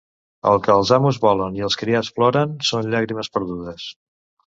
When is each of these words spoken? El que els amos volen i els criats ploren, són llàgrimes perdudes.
El 0.51 0.55
que 0.67 0.71
els 0.79 0.93
amos 0.95 1.19
volen 1.25 1.59
i 1.59 1.65
els 1.67 1.77
criats 1.81 2.09
ploren, 2.15 2.55
són 2.71 2.89
llàgrimes 2.95 3.31
perdudes. 3.37 3.87